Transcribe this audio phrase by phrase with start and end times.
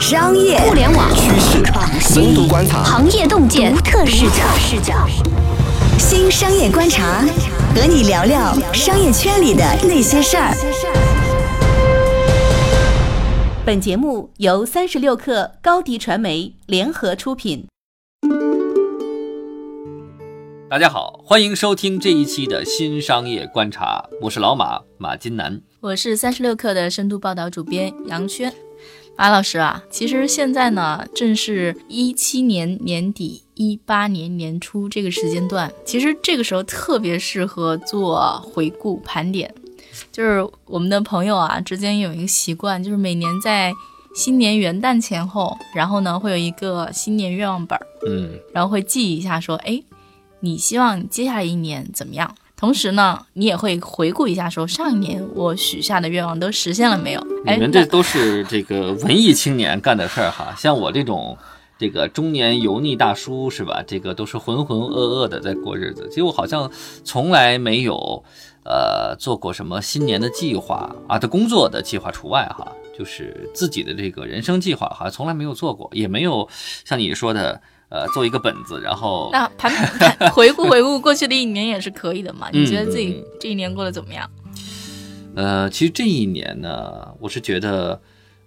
[0.00, 1.64] 商业、互联网、趋势、
[2.00, 4.44] 深度观察、行业洞见、独特视角。
[4.56, 4.94] 视角。
[5.98, 7.24] 新商业观察，
[7.74, 10.54] 和你聊聊商业圈里的那些事儿。
[13.66, 17.66] 本节目由三十六克高低传媒联合出品。
[20.68, 28.52] 大家好，欢迎收听这一期的新商业观察，我是老马马金南，我是三十六克的深度报道主编杨轩。
[29.20, 39.54] 马老师啊，其实现在呢，正是一七年年底、一八年年初这个时间段，其实这个时候特别适合做回顾盘点。
[40.10, 43.70] 就是我们的朋友啊之间有一个习惯，就是每年在
[44.14, 49.82] 新年元旦前后，然后呢会有一个新年愿望本儿，嗯，然后会记一下说，哎，
[50.40, 52.34] 你希望接下来一年怎么样？
[52.60, 57.26] 同时呢，你也会回顾一下，说上一年我许下的愿望都实现了没有？
[57.46, 61.38] 你们这都是这个文艺青年干的事儿哈，像我这种
[61.78, 63.82] 这个中年油腻大叔是吧？
[63.86, 66.06] 这个都是浑浑噩噩的在过日子。
[66.10, 66.70] 其实我好像
[67.02, 68.22] 从来没有
[68.66, 76.46] 呃做过什么新年的计划啊，的工作的计划除外哈，就是自己的这个人生计划好像，从来没有做过，也没有
[76.84, 77.62] 像你说的。
[77.90, 82.48] 呃，做一个本子，然后那盘盘 回顾回顾过去的一年也是可以的嘛？
[82.54, 84.30] 你觉得自己这一年过得怎么样？
[85.34, 88.00] 呃，其实这一年呢，我是觉得，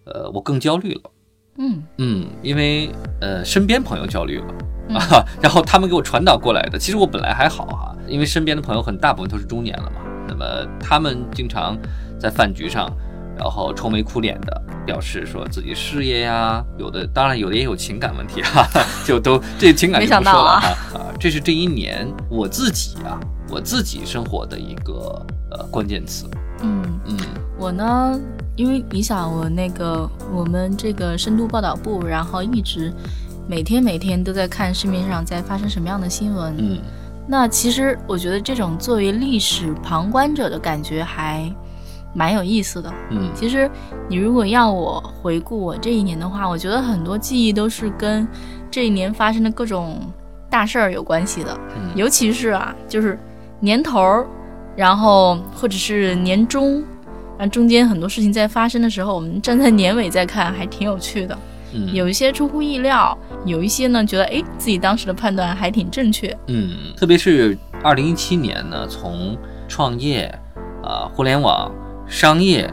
[0.05, 1.01] 呃，我更焦虑了。
[1.57, 2.89] 嗯嗯，因为
[3.21, 4.45] 呃，身边朋友焦虑了
[4.97, 6.79] 啊， 然后他们给我传导过来的。
[6.79, 10.45] 其实我本来还好哈，因为身边的朋友很大部分都是中年了嘛，那么
[10.79, 11.77] 他们经常
[12.19, 12.89] 在饭局上。
[13.37, 18.67] 然后愁眉苦脸的表示说自己事业呀，有的当然有的也有情感问题哈，
[19.05, 26.29] 就都这情感就不说了哈啊，这是这一年我自己啊，我自己生活的一个呃关键词。
[26.61, 27.17] 嗯嗯，
[27.57, 28.19] 我呢，
[28.55, 32.93] 因为你想我那个我们这个深度报道部，然后一直
[33.47, 36.55] 每天每天都在看市面上在发生什么样的新闻。
[36.57, 36.79] 嗯，
[37.27, 41.51] 那其实我觉得这种作为历史旁观者的感觉还。
[42.13, 43.69] 蛮有意思的，嗯，其实
[44.07, 48.27] 你如果要我回顾我这一年的话，我觉得很多记忆都是跟
[48.69, 49.99] 这一年发生的各种
[50.49, 53.17] 大事儿有关系的，嗯，尤其是啊，就是
[53.59, 54.27] 年头儿，
[54.75, 56.83] 然后或者是年终，
[57.39, 61.37] 啊，中间很多事情在发生的时候，我们站在年尾再看，还挺有趣的，
[61.73, 69.35] 嗯，有一些出乎意料，有一些呢觉得哎自己当时的判断还挺正确，嗯，特别是二零一七年呢，从
[69.67, 70.23] 创业
[70.83, 71.71] 啊，互联网。
[72.13, 72.69] 商业，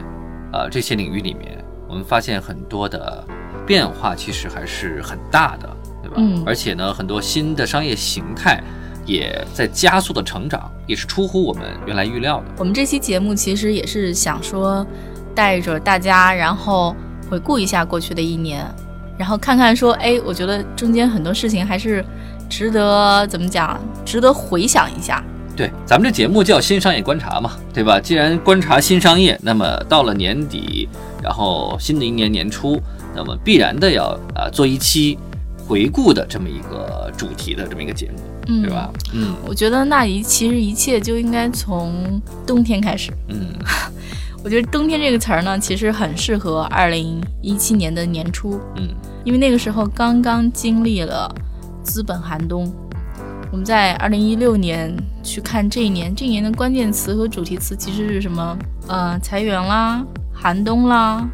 [0.53, 1.57] 呃，这些领域里面，
[1.89, 3.25] 我们发现很多的
[3.65, 5.67] 变化，其实还是很大的，
[6.03, 6.17] 对吧？
[6.19, 6.43] 嗯。
[6.45, 8.61] 而且呢，很多新的商业形态
[9.03, 12.45] 也在加速的成长，也是出乎我们原来预料的。
[12.59, 14.85] 我们这期节目其实也是想说，
[15.33, 16.95] 带着大家，然后
[17.27, 18.63] 回顾一下过去的一年，
[19.17, 22.05] 然后看看说，哎，我觉得中间很多事情还是
[22.47, 25.23] 值得怎么讲，值得回想一下。
[25.61, 27.99] 对，咱们这节目叫新商业观察嘛，对吧？
[27.99, 30.89] 既然观察新商业，那么到了年底，
[31.21, 32.81] 然后新的一年年初，
[33.15, 35.19] 那么必然的要啊做一期
[35.67, 38.89] 回顾的这么一个主题的这么一个节目，对吧？
[39.13, 43.11] 嗯，我觉得那一其实一切就应该从冬天开始。
[43.27, 43.53] 嗯，
[44.43, 48.59] 我觉得冬天这个词儿呢，其实很适合二零一七年的年初。
[48.77, 48.89] 嗯，
[49.23, 51.31] 因为那个时候刚刚经历了
[51.83, 52.73] 资本寒冬。
[53.51, 58.57] 我们在二零一六年去看这一年，这一年的关键词和主题词其实是什么？
[58.87, 60.01] 呃，裁员啦，
[60.33, 61.27] 寒冬啦，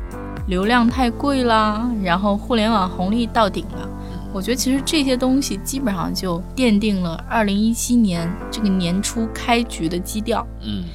[0.47, 3.87] 流量太贵啦，然后互联网红利到顶了。
[4.33, 10.45] 我觉得其实这些东西基本上就奠定了二零一七年这个年初开局的基调。
[10.63, 10.85] 嗯，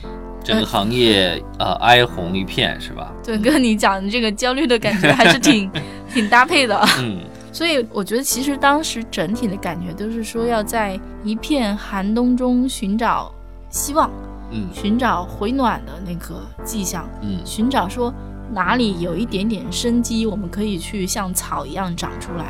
[0.42, 3.12] 整个行业呃哀鸿一片是吧？
[3.24, 5.70] 对，跟你讲的这个焦虑的感觉还是挺
[6.12, 6.84] 挺搭配的。
[6.98, 7.20] 嗯。
[7.52, 13.30] 所以我觉得，其实当时整体的感觉都是说，要在一片寒冬中寻找
[13.68, 14.10] 希望，
[14.50, 18.12] 嗯，寻找回暖的那个迹象，嗯，寻找说
[18.54, 22.46] 哪里有一点点生机，我们可以去像草一样长出来。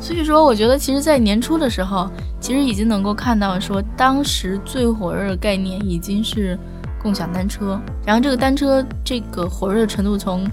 [0.00, 2.08] 所以说，我觉得其实，在年初的时候，
[2.40, 6.58] 其实已经能够看到说，当时最火热的概念已经是
[7.02, 10.48] 共享单车，然后这个单车这个火热程度从，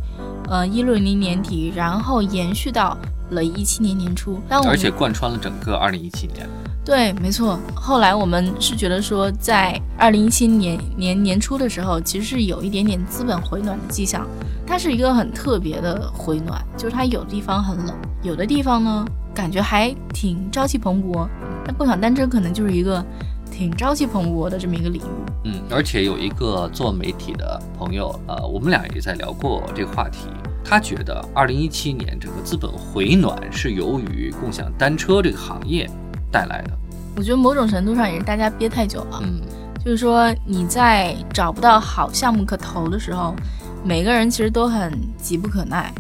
[0.50, 2.98] 呃，一六零年底，然后延续到。
[3.30, 6.48] 了一七年年初，而且贯穿了整个二零一七年。
[6.84, 7.60] 对，没错。
[7.74, 14.28] 后来我们是觉得说，在二零一七年年年初的时候，其实是有一点点资本回暖的迹象。
[14.68, 21.28] 它是一个很特别的回暖，就是它有的地方很冷，有的地方呢感觉还挺朝气蓬勃。
[21.66, 23.04] 那共享单车可能就是一个
[23.52, 25.32] 挺朝气蓬勃的这么一个领域。
[25.46, 30.28] 嗯，而且有一个做媒体的朋友，呃，我们俩也在聊过这个话题。
[30.68, 35.88] 他觉得二零一七年整个资本回暖是由于共享单车这个行业
[36.32, 36.72] 带来的。
[37.16, 39.40] 我觉得某种程度上也是大家憋太久了，嗯，
[39.84, 43.36] 就是说你在找不到好项目可投的时候，
[43.84, 45.94] 每个人其实都很急不可耐，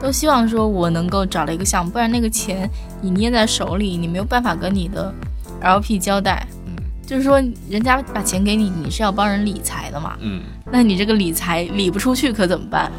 [0.00, 2.70] 都希望说我能够找到一个项目，不然那个钱
[3.00, 5.12] 你捏在手里，你没有办法跟你的
[5.60, 6.46] LP 交代。
[6.66, 6.72] 嗯
[7.04, 10.16] 就是说，人家把钱给你，你是要帮人理财的嘛？
[10.20, 10.40] 嗯，
[10.70, 12.90] 那你这个理财理不出去可怎么办？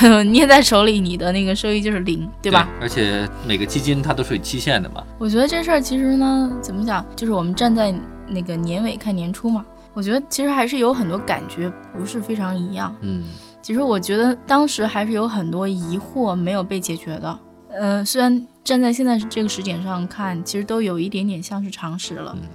[0.30, 2.68] 捏在手里，你的那个收益就是零，对吧？
[2.80, 5.02] 而且每个基金它都是有期限的嘛。
[5.18, 7.94] 我觉得这事儿其实呢，怎么讲，就是我们站在
[8.28, 9.64] 那个年尾看年初嘛，
[9.94, 12.94] 我觉得其实还是有很多感觉不是非常一样。
[13.00, 13.24] 嗯，
[13.62, 17.38] 其实我觉得当时还是有很多疑惑没有被解决的。
[17.70, 22.36] 呃，虽然站在现在这个时点上看，其实都有一点点像是常识了。
[22.40, 22.48] 嗯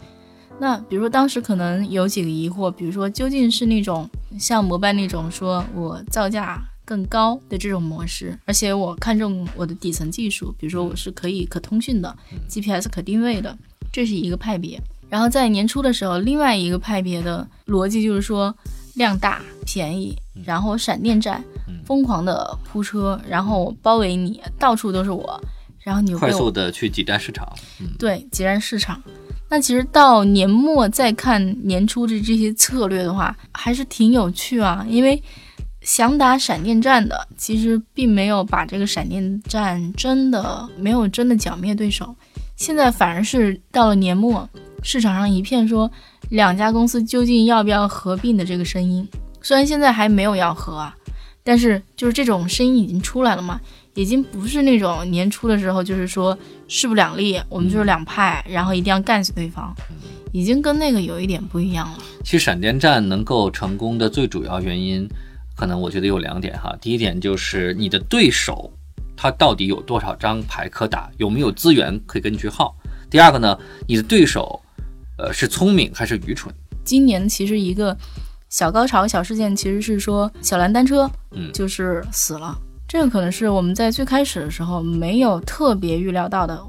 [0.59, 12.15] 那比如说当时可能有几个疑惑，比如说究竟是那种像摩拜那种说我造价更高的这种模式，而且我看中我的底层技术，比如说我是可以可通讯的
[12.49, 13.57] ，GPS 可定位的，
[13.91, 14.81] 这是一个派别。
[15.09, 18.55] 然后在年初的时候，另外一个派别的逻辑就是说
[18.95, 21.43] 量大便宜，然后闪电战
[21.85, 25.41] 疯狂的铺车，然后包围你，到处都是我，
[25.79, 27.45] 然后你快速的去挤占市场。
[27.79, 29.01] 嗯，对，挤占市场。
[29.49, 34.85] 那其实到年末再看年初的这些策略的话，还是挺有趣啊。
[34.87, 35.21] 因为
[35.81, 42.15] 想打闪电战的，其实并没有把这个闪电战真的没有真的剿灭对手。
[42.55, 44.47] 现在反而是到了年末，
[44.83, 45.91] 市场上一片说
[46.29, 49.07] 两家公司究竟要不要合并的这个声音。
[49.41, 50.95] 虽然现在还没有要合啊，
[51.43, 53.59] 但是就是这种声音已经出来了嘛。
[53.95, 56.37] 已经不是那种年初的时候，就是说
[56.69, 59.75] 势不两立，我们就是两派，然后一定要干死对方，
[60.31, 61.97] 已经跟那个有一点不一样了。
[62.23, 65.05] 其实闪电战能够成功的最主要原因，
[65.61, 66.75] 可能我觉得有两点哈。
[66.81, 68.73] 第一点就是你的对手
[69.15, 72.75] 他到底有多少张牌可打，有没有资源可以跟你去耗。
[73.11, 73.55] 第二个呢，
[73.87, 74.59] 你的对手，
[75.19, 76.51] 呃，是聪明还是愚蠢？
[76.83, 77.95] 今年其实一个
[78.49, 82.57] 小高潮、小事件，其实是说小蓝单车，嗯就是死了。
[82.87, 86.59] 这个可能是我们在最开始的时候没有特别预料到的，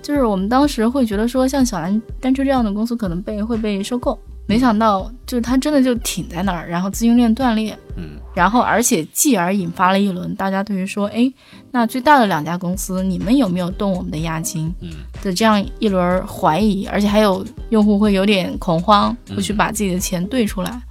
[0.00, 4.18] 就是我们当时会觉得说，像小蓝单车这样的公司可能被会被收购，
[4.50, 11.32] 没想到就是它真的就挺在那儿，然后资金链断裂，嗯，然后而且继而引发了一轮大家对于说，哎，
[11.70, 14.74] 那最大的两家公司，你们有没有动我们的押金？
[14.80, 14.90] 嗯
[15.22, 20.82] 的这样一轮怀疑，而且还有用户会有点恐慌，嗯会去把自己的钱兑出来。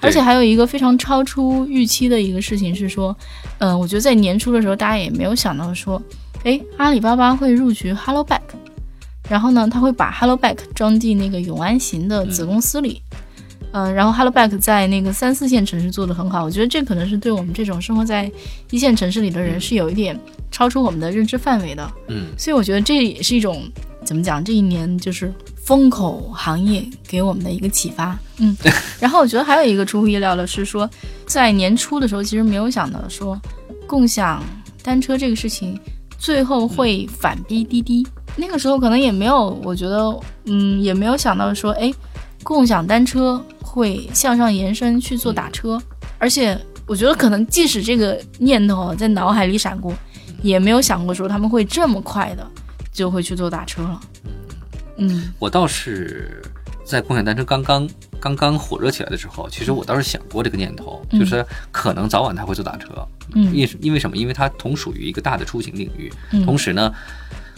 [0.00, 3.14] 对而且还有一个非常超出预期的一个事情是说，
[3.58, 6.00] 嗯、我觉得在年初的时候，大家也没有想到说，
[6.44, 8.40] 哎，阿里巴巴会入局 Hello Back，
[9.32, 13.00] 然后呢，他会把 Hello Back 装进那个永安行的子公司里。
[13.70, 18.30] 嗯、然后 Hello Back 在那个三四线城市做得很好，我觉得这可能是对我们这种生活在
[18.70, 20.20] 一线城市里的人是有一点
[20.50, 21.90] 超出我们的认知范围的。
[22.08, 23.62] 嗯，所以我觉得这也是一种
[24.04, 24.44] 怎么讲？
[24.44, 28.18] 这一年就是风口行业给我们的一个启发。
[28.36, 28.54] 嗯，
[29.00, 30.86] 然后我觉得还有一个出乎意料的是说，
[31.24, 33.40] 在年初的时候，其实没有想到说
[33.86, 34.44] 共享
[34.82, 35.80] 单车这个事情
[36.22, 38.06] 最后会反逼滴滴。
[38.36, 39.98] 那个时候可能也没有，我觉得
[40.44, 41.92] 嗯也没有想到说，哎，
[42.44, 45.82] 共享单车会向上延伸去做打车，
[46.18, 49.92] 而且我觉得可能即使这个念头在脑海里闪过，
[50.42, 52.46] 也没有想过说他们会这么快的
[52.92, 54.00] 就会去做打车了。
[54.98, 56.40] 嗯我倒是
[56.84, 57.88] 在共享单车刚刚
[58.22, 62.88] 刚刚火热起来的时候，其实我倒是想过这个念头，嗯就是可能早晚他会做打车。
[63.34, 64.16] 嗯因因为什么？
[64.16, 66.94] 因为它同属于一个大的出行领域，嗯同时呢，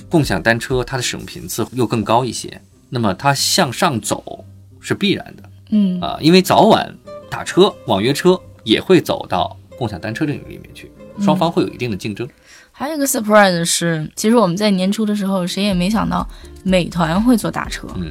[0.08, 4.42] 共享单车它的使用频次又更高一些，那么它向上走
[4.80, 6.94] 是必然的嗯啊、因为早晚
[7.28, 10.90] 打车、网约车也会走到共享单车领域里面去，
[11.20, 12.28] 双方会有一定的竞争。
[12.70, 16.26] 还有一个 surprise 是，其实我们在年初的时候，谁也没想到
[16.62, 18.10] 美团会做打车，嗯，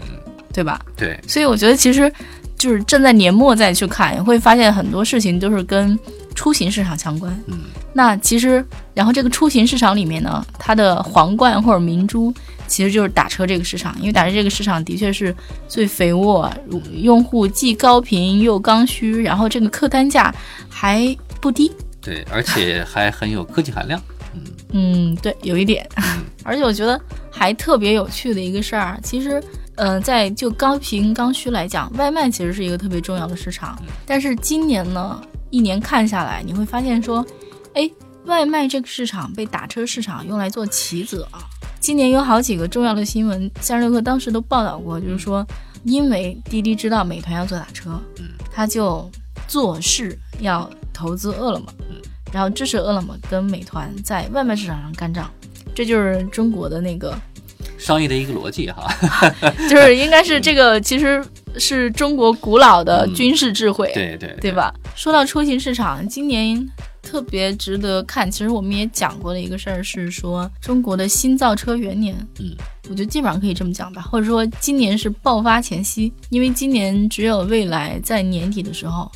[0.51, 0.81] 对吧？
[0.98, 2.12] 对，所以我觉得其实
[2.63, 6.00] 就是站在年末再去看，会发现很多事情都是跟
[6.34, 7.38] 出行市场相关。
[7.48, 7.60] 嗯，
[7.91, 12.34] 那其实，然后这个出行市场里面呢，它的皇冠或者明珠
[12.65, 15.36] 其实就是打车这个市场，因为打车这个市场的确是
[15.67, 16.50] 最肥沃，
[16.93, 20.34] 用户既高频又刚需，然后这个客单价
[20.70, 21.70] 还不低。
[22.00, 24.01] 对，而且还很有科技含量。
[24.72, 25.86] 嗯，对，有一点，
[26.43, 26.98] 而且我觉得
[27.29, 29.43] 还特别有趣的一个事儿，其实，
[29.75, 33.77] 嗯、在就高频刚需来讲，外卖其实是一个特别重要的市场。
[34.05, 37.25] 但是今年呢，一年看下来，你会发现说，
[37.73, 37.89] 哎，
[38.25, 41.39] 外卖这个市场被打车市场用来做棋子啊。
[41.79, 45.45] 今年有好几个重要的新闻，三十六氪当时都报道过，就是说，
[45.83, 47.99] 因为滴滴知道美团要做打车，
[48.51, 49.09] 他就
[49.47, 51.67] 做事要投资饿了么。
[52.31, 55.29] 然后支持饿了么跟美团在外卖市场上干仗，
[55.75, 57.15] 这就是中国的那个
[57.83, 58.87] 商业的一个逻辑哈。
[59.69, 61.23] 就是应该是这个，其实
[61.57, 64.73] 是中国古老的军事智慧，对对对吧？
[64.95, 66.65] 说到出行市场，今年
[67.01, 68.29] 特别值得看。
[68.31, 72.55] 其实我们也讲过的一个事儿是说，中国的新造车元年，嗯，
[72.89, 79.11] 我觉得基本上可以这么讲吧，或者说今年是爆发前夕，因为今年只有蔚来在年底的时候。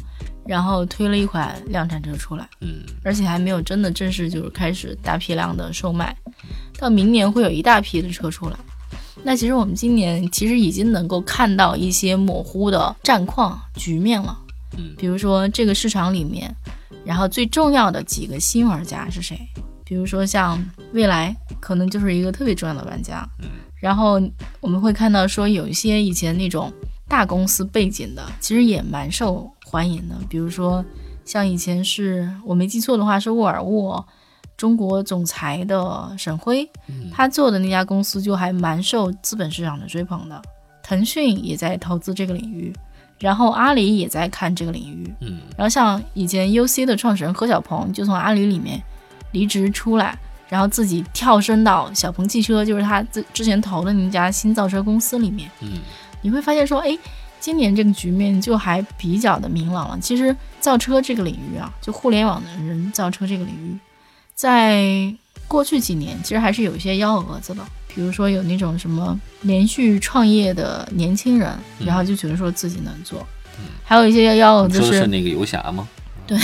[0.50, 6.16] 然后推了一款量产车出来，嗯，而且还没有真的正式就是开始大批量的售卖，
[6.78, 8.58] 到明年会有一大批的车出来。
[9.24, 14.38] 那其实我们今年其实已经能够看到一些模糊的战况局面了，
[14.78, 16.56] 嗯，比如说这个市场里面，
[17.04, 19.38] 然后最重要的几个新玩家是谁？
[19.84, 24.22] 比如说像未来，可能就是一个特别重要的玩家，嗯，然后
[24.60, 26.72] 我们会看到说有一些以前那种
[27.08, 29.50] 大公司背景的，其实也蛮受。
[29.70, 30.86] 欢迎的，比如说
[31.26, 34.08] 像以前是我没记错的话，是沃尔沃
[34.58, 36.68] 中国总裁的沈辉，
[37.14, 40.42] 他做的那家公司就还蛮受资本市场的追捧的。
[40.82, 42.74] 腾讯也在投资这个领域，
[43.20, 45.14] 然后阿里也在看这个领域。
[45.22, 48.82] 嗯，然后像以前 UC 的创始人何小鹏就从阿里里面
[49.32, 50.18] 离职出来，
[50.50, 55.50] 然后自己跳升到小鹏汽车，就是他之之前投的那家新造车公司里面。
[55.62, 55.74] 嗯，
[56.22, 56.98] 你会发现说，哎。
[57.40, 59.98] 今年这个局面就还比较的明朗了。
[60.02, 63.78] 其实造车这个领域啊，就互联网的人造车这个领域，
[64.38, 65.12] 在
[65.48, 67.66] 过去几年其实还是有一些幺蛾子的。
[67.88, 71.52] 比如说有那种什么连续创业的年轻人，
[71.84, 73.26] 然后就觉得说自己能做。
[73.84, 75.88] 还有一些幺蛾子是那个游侠吗？
[76.28, 76.38] 对，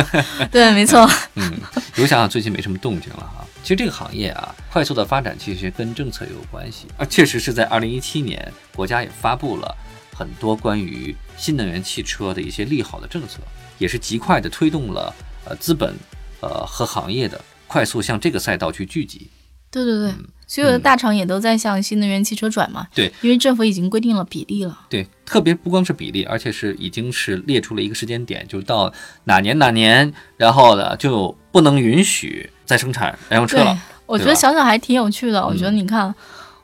[0.50, 1.06] 对，没错。
[1.34, 1.52] 嗯，
[1.96, 3.46] 游侠最近没什么动静了哈。
[3.62, 9.76] 其实这个行业啊，快速的发展其实跟政策有关系，啊确实是在二零一七年，国家也发布了。
[10.16, 13.40] 很多关于新能源汽车的一些利好的政策，
[13.76, 15.12] 也是极快的推动了
[15.44, 15.94] 呃资本
[16.40, 19.30] 呃和行业的快速向这个赛道去聚集。
[19.70, 20.14] 对对对，
[20.46, 22.86] 所有的大厂也都在向新能源汽车转嘛。
[22.94, 24.86] 对，因为政府已经规定了比例了。
[24.88, 28.92] 对，特别不光是比例，而且是已经是列出了一个时间点，就是到
[29.24, 33.76] 哪年哪年，然后呢就不能允许再生产燃油车了。
[34.06, 35.44] 我觉得想想还挺有趣的。
[35.44, 36.14] 我觉得你看。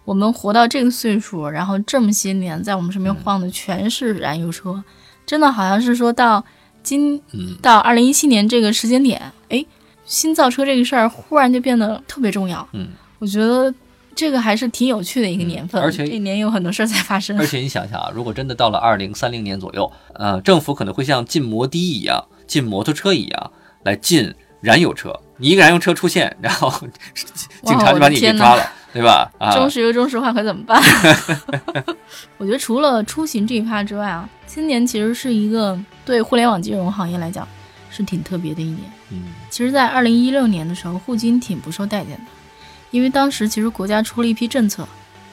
[0.07, 4.83] 我们活到这个岁数，然后这么些年，在我们身边晃的全是燃油车，
[5.25, 6.45] 真的好像是说到
[6.91, 7.23] 今
[7.63, 9.65] 到二零一七年这个时间点，哎，
[10.05, 12.67] 新造车这个事儿忽然就变得特别重要。
[12.73, 12.89] 嗯，
[13.21, 13.73] 我觉得
[14.13, 17.39] 这个还是挺有趣的一个年份，而且这一年有很多事儿在发生。
[17.39, 23.53] 而且你想想啊，如果真的到了二零三零年左右，呃，政府可能会像禁摩的一样，禁摩托车一样
[23.85, 25.15] 来禁燃油车。
[25.37, 26.69] 你一个燃油车出现，然后
[27.63, 28.69] 警察就把你给抓了。
[28.93, 29.31] 对吧？
[29.55, 30.83] 中石油、中石化可怎么办？
[32.39, 37.47] 我觉得除了出行这一趴之外啊，今年其实是一个对互联网金融行业来讲
[37.91, 38.81] 是挺特别的一年。
[39.11, 42.31] 嗯，其实，在二零一六年的时候，互金挺不受待见的，
[42.91, 44.87] 因为当时其实国家出了一批政策，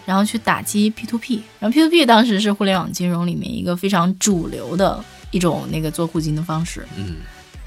[0.06, 6.88] 然后去打击 P to P，然后 P to P 当时是互联网金融里面一个非常主流的一种那个做互金的方式。
[6.96, 7.16] 嗯，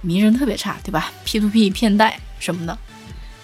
[0.02, 2.78] 名声特别差，对吧？P to P 骗贷什么的，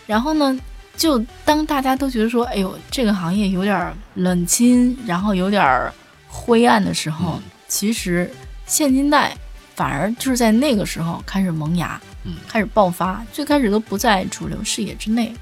[0.07, 0.57] 然后呢？
[0.97, 5.93] 就当大家都觉得说，哎呦，这个行业有点冷清，然后有点
[6.27, 7.39] 灰暗的时候，
[7.69, 8.31] 其实
[8.67, 9.37] 现金贷
[9.75, 13.23] 反而就是在那个时候开始萌芽，嗯，开始爆发。
[13.31, 15.35] 最开始都不在主流视野之内。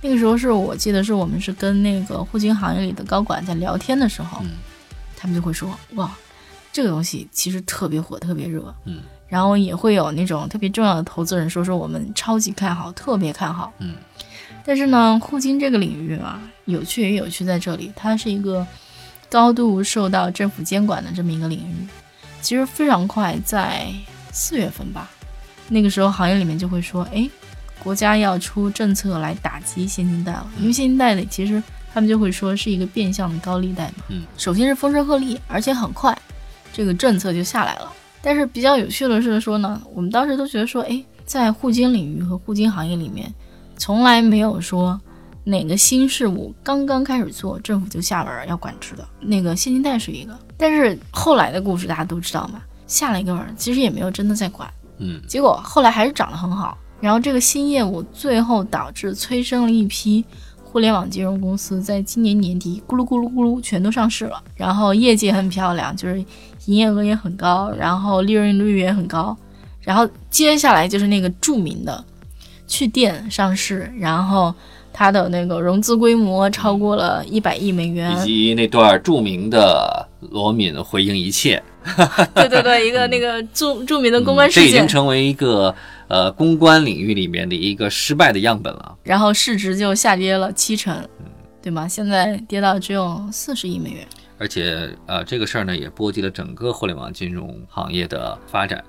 [0.00, 4.42] 那个时候是我记得是我们是跟那个互金行业里的高管在聊天的时候，
[5.16, 6.10] 他们就会说，哇，
[6.72, 13.94] 这个东西其实特别火，特别热，嗯，然后也会有那种特别重要的投资人说说我们超级看好，特别看好，嗯。
[14.68, 18.66] 但是呢，互金这个领域啊，有趣也有趣在这里，它是一个
[19.30, 21.88] 高度受到政府监管的这么一个领域。
[22.42, 23.86] 其实非常快，在
[24.30, 25.08] 四月份吧，
[25.68, 27.26] 那个时候行业里面就会说，哎，
[27.82, 30.46] 国家要出政策来打击现金贷了。
[30.58, 31.62] 因为现金贷里其实
[31.94, 34.04] 他们就会说是一个变相的高利贷嘛。
[34.08, 34.26] 嗯。
[34.36, 36.14] 首先是风声鹤唳，而且很快，
[36.74, 37.90] 这个政策就下来了。
[38.20, 43.32] 但是比较有趣的是说呢，我们当时都觉得说，哎，在互金领域和互金行业里面。
[43.78, 45.00] 从来没有说
[45.44, 49.08] 哪个新事物刚刚开始做，政府就下文要管制的。
[49.20, 54.68] 那个现金贷是一个，但是后来的故事大家都知道嘛，下了一个文，其实也没有真的在管。
[54.98, 56.76] 嗯，结果后来还是涨得很好。
[57.00, 60.24] 然后这个新业务最后导致催生了一批
[60.64, 64.42] 互联网金融公司，在今年年底咕噜咕噜咕噜全都上市了。
[64.56, 66.18] 然后业绩很漂亮，就是
[66.66, 69.34] 营业额也很高，然后利润率也很高。
[69.80, 72.04] 然后接下来就是那个著名的。
[72.68, 74.54] 去电上市，然后
[74.92, 81.60] 它的那个融资规模超过了一百亿美元，以及那段著名的罗敏回应一切，
[82.34, 85.74] 对对对，一个那个著著名的公关事件，这已经成为一个
[86.08, 88.96] 呃公关领域里面的一个失败的样本了。
[89.02, 91.02] 然后市值就下跌了七成，
[91.62, 91.88] 对吗？
[91.88, 94.06] 现在跌到只有四十亿美元。
[94.40, 98.84] 而且呃，这个事儿呢也波及了整个互联网金融行业的发展。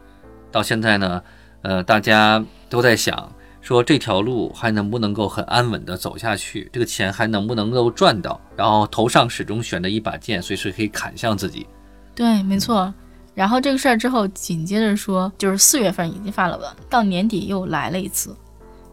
[0.51, 1.21] 到现在呢，
[1.63, 3.31] 呃，大家都在想
[3.61, 6.69] 说这条路还能不能够很安稳的走下去？
[6.71, 8.39] 这个钱还能不能够赚到？
[8.55, 11.67] 然后头上始终悬着一把剑，随时可以砍向自己。
[12.15, 12.93] 对，没错。
[13.35, 18.35] 然后这个事儿之后，紧接着说，就是四月份已经发了文，到年底又来了一次，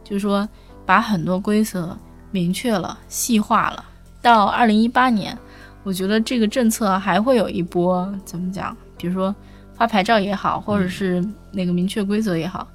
[0.05, 0.49] 就是说
[0.85, 1.97] 把很多规则
[2.31, 3.85] 明确了、细化了。
[4.23, 5.37] 到二零一八年，
[5.83, 8.77] 我觉得这个政策还会有一波怎么讲？
[8.99, 9.35] 比如说
[9.75, 12.69] 发牌照也好，或者是那个明确规则也好，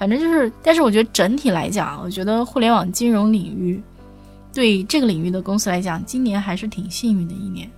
[0.00, 0.50] 反正就是。
[0.62, 3.80] 但是我觉得整体来讲，我觉得互联网金融领域
[4.54, 7.70] 对这个领域的公司来讲，今年还是挺幸运的一年，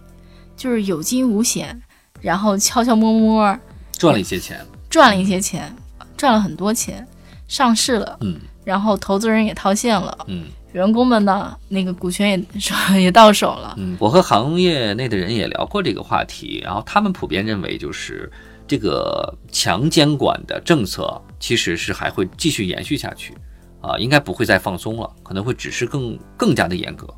[0.57, 1.83] 就是有惊无险。
[2.21, 3.59] 然后悄悄摸摸
[3.99, 5.75] 赚了一些钱，赚了一些钱，
[6.17, 7.05] 赚了很多钱，
[7.49, 18.31] 上市了，嗯，然后投资人也套现了，嗯，员工们呢那个股权也 也到手了，嗯，我和行业内的人也聊过这个话题，然后他们普遍认为就是
[18.69, 23.35] 这个强监管的政策其实是还会继续延续下去，
[23.81, 27.13] 啊，应该不会再放松了，可能会只是更更加的严格。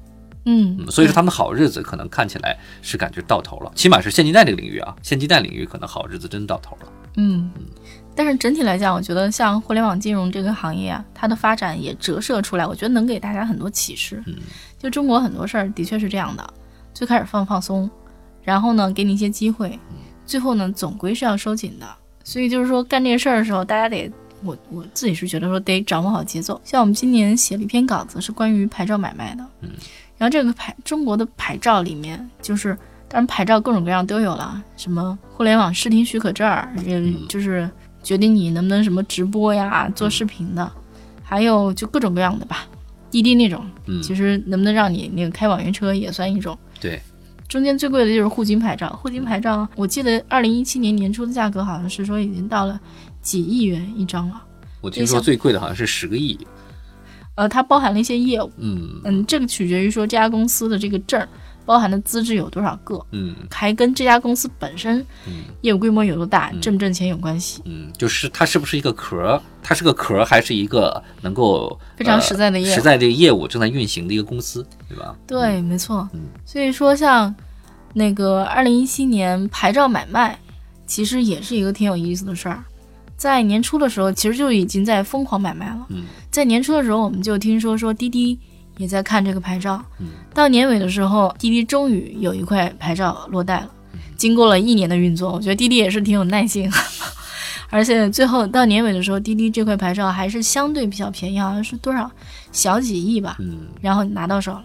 [0.47, 6.93] 嗯，所以说他们好日子可能看起来是感觉到头了，起码是现金贷这个领域啊，现金贷领域可能好日子真到头了。
[7.17, 7.67] 嗯嗯，
[8.17, 14.23] 但是整体来讲，我觉得像互联网金融这个行业啊，它的发展也折射出来，我觉得能给大家很多启示。
[14.27, 14.35] 嗯，
[14.79, 16.55] 就中国很多事儿的确是这样的，
[16.95, 17.91] 最开始放放松，
[18.43, 19.79] 然后呢给你一些机会，
[20.25, 21.87] 最后呢总归是要收紧的。
[22.25, 24.11] 所以就是说干这个事儿的时候，大家得
[24.43, 26.61] 我我自己是觉得说得掌握好节奏。
[26.65, 29.47] 像我们今年写了一篇稿子，是关于牌照买卖的。
[29.61, 29.71] 嗯。
[30.17, 32.75] 然后这个牌，中国的牌照里面，就是
[33.09, 37.69] 当然牌照各种各样都有了，什么互联网视听许可证儿，也就是
[38.03, 40.73] 决定你能不能什么直播呀、做视频的，
[41.23, 42.67] 还有就各种各样的吧。
[43.11, 43.65] 滴滴那种，
[44.03, 46.57] 其实能不能让你那个开网约车也算一种。
[46.81, 47.01] 对，
[47.55, 52.81] 中间最贵的就是沪金牌照，沪金牌照我记得二零一七年年初的价格好像是说已经到了
[53.23, 54.43] 几亿元一张了。
[54.81, 56.37] 我听说最贵的好像是十个亿。
[57.37, 61.25] 呃，它包含了一些业务，嗯嗯，这个取决于说这家公司的这个证
[61.65, 65.05] 包含的资质有多少个，嗯，还跟这家公司本身
[65.63, 75.17] 业务规模有多大，挣不挣钱有关系，嗯，就是它是不是一个壳，它是个壳还是一个能够非常实在的业实在的业务正在运行的一个公司，对吧？
[75.27, 76.09] 对，没错，
[76.45, 77.35] 所以说像
[77.93, 80.39] 那个二零一七年牌照买卖，
[80.87, 82.63] 其实也是一个挺有意思的事儿。
[83.17, 85.87] 在年初的时候，其实就已经在疯狂买卖了。
[85.89, 88.39] 嗯，在年初的时候，我们就听说说滴滴
[88.77, 89.83] 也在看这个牌照。
[89.99, 93.71] 嗯，到年尾的时候，滴滴终于有一块牌照落袋了。
[94.17, 96.71] 经过了一年的运作，我觉得滴滴也是挺有耐心。
[97.71, 102.11] 而且最后到年尾的时候，滴滴这块牌照还是相对比较便宜，好像是多少
[102.53, 103.37] 小几亿吧。
[103.41, 104.65] 嗯，然后拿到手了。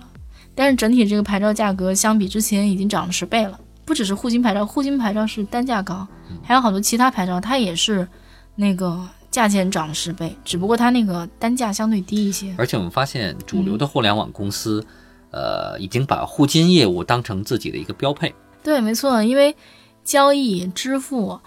[0.53, 3.59] 但是整体这个牌照价格相比之前已经涨了十倍了。
[3.85, 6.07] 不只是沪金牌照，沪金牌照是单价高，
[6.43, 8.07] 还有好多其他牌照，它也是。
[8.55, 9.07] 那个
[9.39, 12.53] 价钱涨了十倍，只不过它那个单价相对低一些。
[12.57, 14.85] 而且我们发现，主流的互联网公司，
[15.31, 18.35] 呃，已经把互金业务当成自己的一个标配。
[18.61, 19.55] 对，没错，因为
[20.03, 21.39] 交易、支付，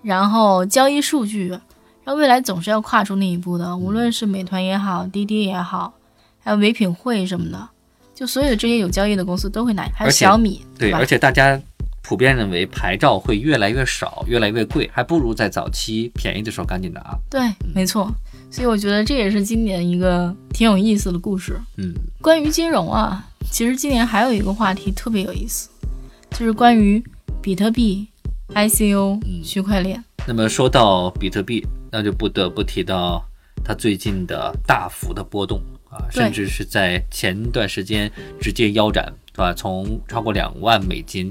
[0.00, 1.60] 然后交易数据，然
[2.06, 3.76] 后未来总是要跨出那一步的。
[3.76, 5.92] 无论是美团也好，滴滴也好，
[6.38, 7.68] 还有唯品会什么的，
[8.14, 9.82] 就所有的这些有交易的公司都会拿。
[9.92, 11.60] 还有小米，对，而且大家。
[12.02, 17.18] 普遍认为牌照会越来越少，越来越贵，还不如在早期便宜的时候赶紧拿。
[17.30, 17.40] 对，
[17.74, 18.12] 没错。
[18.50, 21.60] 所以我觉得这也是今年一个挺有意思的故事。
[21.76, 25.70] 嗯，关于金融啊，其实今年还有一个话题特别有意思，
[26.30, 27.00] 就是关于
[27.40, 28.08] 比特币、
[28.54, 30.02] ICO、区块链。
[30.26, 33.24] 那么说到比特币，那就不得不提到
[33.62, 38.10] 它最近的大幅的波动啊，甚至是在前段时间
[38.40, 39.54] 直接腰斩，是吧？
[39.54, 41.30] 从超过两万美金。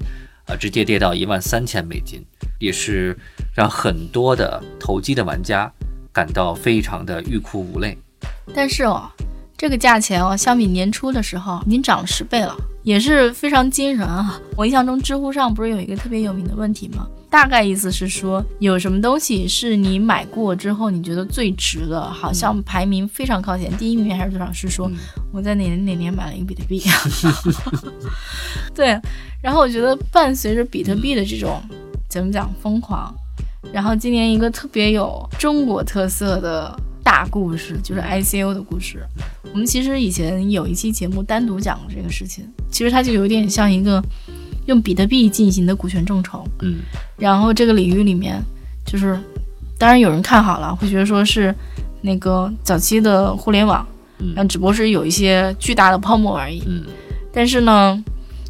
[0.50, 2.26] 啊，直接跌到一万三千美金，
[2.60, 3.16] 也是
[3.56, 5.72] 让很多的投机的玩家
[6.12, 7.96] 感到非常的欲哭无泪。
[8.54, 9.08] 但是哦，
[9.56, 14.42] 这个价钱哦，相比年初的时候已经涨了十倍了，也是非常惊人啊！
[14.58, 17.08] 我印象中知乎上不是有一个特别有名的问题吗？
[17.30, 24.52] 大概意思是说，有什么东西是你买过之后你觉得最值的，好像排名非常靠前，第一名还是多少？
[24.52, 24.92] 是说
[25.32, 26.82] 我在哪年哪年买了一个比特币？
[28.74, 29.00] 对。
[29.42, 31.62] 然后我觉得伴随着比特币的这种
[32.10, 33.14] 怎么讲疯狂，
[33.72, 39.02] 然后今年一个特别有中国特色的大故事就是 ICO 的故事。
[39.54, 44.04] 我们其实以前有一期节目单独讲过这个事情，其实它就有点像一个
[44.66, 46.46] 用比特币进行的股权众筹。
[46.62, 46.80] 嗯，
[47.18, 48.42] 然后这个领域里面
[48.86, 49.20] 就是，
[49.78, 51.54] 当然有人看好了，会觉得说是
[52.02, 53.86] 那个早期的互联网，
[54.20, 56.64] 嗯只不过是有一些巨大的泡沫而已。
[56.68, 56.84] 嗯
[57.32, 58.04] 但是呢，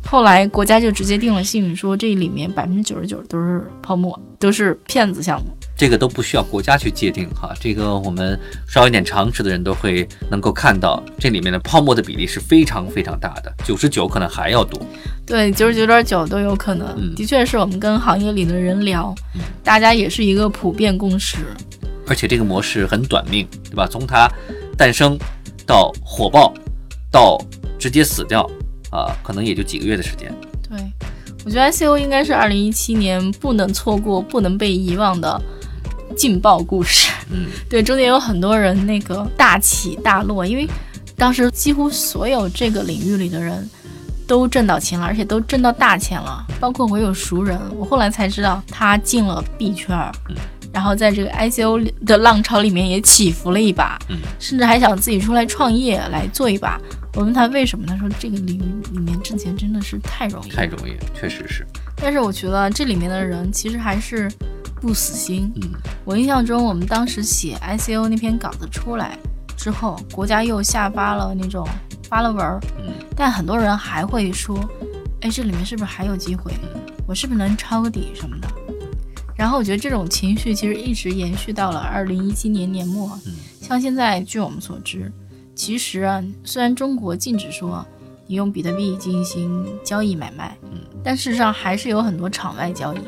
[0.05, 5.47] 后来国家就直接定了性，说这里面百分之九十九都是泡沫，都是骗子项目。
[5.79, 8.37] 这个都不需要国家去界定哈，这个我们
[8.67, 14.77] 稍有一点常识的人都会能够看到，这里面的泡沫的比例是非常非常大的，九十九可能还要多。
[15.25, 16.85] 对，九十九点九都有可能。
[16.97, 21.37] 嗯的确是我们跟行业里的人聊，嗯大家也是一个普遍共识。
[22.05, 23.87] 而且这个模式很短命，对吧？
[23.89, 24.29] 从它
[24.77, 25.17] 诞生
[25.65, 26.53] 到火爆，
[27.09, 27.41] 到
[27.79, 28.41] 直接死掉，
[28.91, 30.29] 啊，可能也就几个月的时间。
[30.69, 30.77] 对，
[31.45, 35.41] 我觉得 ICO 应该是二零一七年不能错过、不能被遗忘的
[36.19, 37.09] 劲爆故事。
[37.31, 40.67] 嗯，对，中间有很多人那个大起大落，因为
[41.15, 43.67] 当时几乎所有这个领域里的人
[44.27, 46.45] 都挣到钱了，而且都挣到大钱了。
[46.59, 50.35] 包括我有熟人，我后来才知道他进了币圈儿，嗯
[50.71, 56.79] 然后在这个 ICO 的浪潮里面也起伏了一把，嗯甚至还想自己出来创业来做一把。
[57.15, 61.65] 我问他为什么，他说这个领域里面挣钱真的是太容易，太容易了，确实是。
[61.95, 64.31] 但是我觉得这里面的人其实还是
[64.79, 65.51] 不死心。
[65.61, 65.69] 嗯
[66.05, 69.17] 我印象中，我们当时写 ICO 那篇稿子出来
[69.57, 71.67] 之后，国家又下发了那种
[72.09, 74.57] 发了文儿，嗯但很多人还会说，
[75.21, 76.51] 哎，这里面是不是还有机会？
[77.07, 78.47] 我是不是能抄个底什么的？
[79.35, 83.17] 然后我觉得这种情绪其实一直延续到了二零一七年年末。
[83.25, 85.11] 嗯像现在，据我们所知，
[85.53, 87.85] 其实啊，虽然中国禁止说
[88.25, 92.99] 你用比特币进行交易买卖，嗯，但事实上还是有很多场外交易，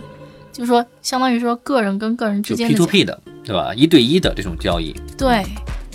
[0.52, 3.74] 就说相当于说个人跟个人之就间 P 的 to P 的，对吧？
[3.74, 5.44] 一对一的这种交易，对，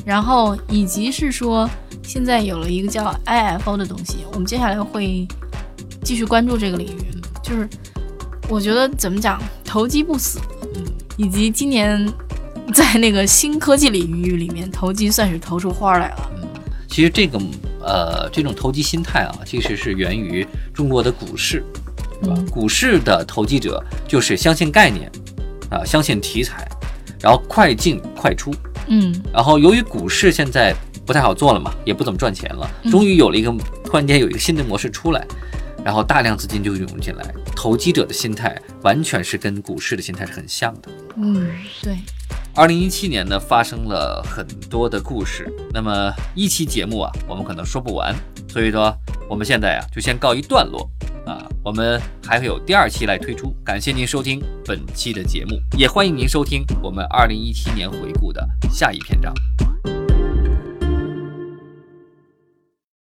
[0.05, 1.69] 然后以及是说
[2.03, 5.27] 现在有了一个叫 IFO 的东西，我们接下来会
[6.03, 7.01] 继续关注这个领域。
[7.43, 7.69] 就是
[8.49, 10.41] 我觉得怎么讲，投机不死，
[10.75, 10.85] 嗯
[11.17, 12.05] 以及今年
[12.75, 16.31] 在那个新科技领域里面，投机算是投出花来了。
[16.37, 16.49] 嗯，
[16.89, 17.39] 其实这个
[17.81, 21.65] 呃这种投机心态啊，其实是源于中国的股市，
[22.23, 22.35] 对吧？
[22.39, 25.11] 嗯股市的投机者就是相信概念
[25.71, 26.67] 啊，相信题材，
[27.21, 28.55] 然后快进快出。
[28.89, 30.75] 嗯然后由于股市现在
[31.05, 33.53] 不太好做了嘛，也不怎么赚钱了，嗯终于有了一个
[33.85, 35.27] 突然间有一个新的模式出来，
[35.87, 40.91] 然后大量资金就涌进来，投机者的心态完全是跟股市的心态是很像的。
[41.17, 41.49] 嗯，
[41.81, 41.97] 对，
[42.57, 45.49] 二零一七年呢，发生了很多的故事。
[45.73, 48.13] 那么一期节目啊，我们可能说不完，
[48.49, 48.93] 所以说
[49.31, 50.91] 我们现在啊就先告一段落
[51.25, 53.55] 啊，我们还会有第二期来推出。
[53.65, 59.33] 感谢您收听本期的节目，也欢迎您收听我们二零一七年回顾的下一篇章。